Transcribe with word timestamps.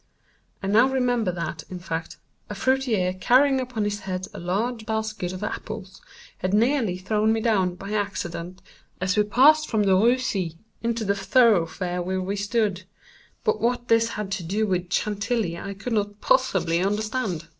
I 0.63 0.65
now 0.65 0.87
remembered 0.89 1.35
that, 1.35 1.63
in 1.69 1.77
fact, 1.77 2.17
a 2.49 2.55
fruiterer, 2.55 3.13
carrying 3.13 3.59
upon 3.61 3.83
his 3.83 3.99
head 3.99 4.25
a 4.33 4.39
large 4.39 4.87
basket 4.87 5.31
of 5.31 5.43
apples, 5.43 6.01
had 6.39 6.55
nearly 6.55 6.97
thrown 6.97 7.31
me 7.31 7.39
down, 7.39 7.75
by 7.75 7.91
accident, 7.91 8.63
as 8.99 9.15
we 9.15 9.21
passed 9.21 9.69
from 9.69 9.83
the 9.83 9.93
Rue 9.95 10.17
C—— 10.17 10.57
into 10.81 11.05
the 11.05 11.13
thoroughfare 11.13 12.01
where 12.01 12.19
we 12.19 12.35
stood; 12.35 12.85
but 13.43 13.61
what 13.61 13.89
this 13.89 14.09
had 14.17 14.31
to 14.31 14.43
do 14.43 14.65
with 14.65 14.91
Chantilly 14.91 15.55
I 15.55 15.75
could 15.75 15.93
not 15.93 16.19
possibly 16.19 16.79
understand. 16.81 17.47